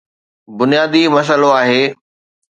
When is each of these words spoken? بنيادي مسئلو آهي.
بنيادي 0.57 1.03
مسئلو 1.15 1.49
آهي. 1.61 1.83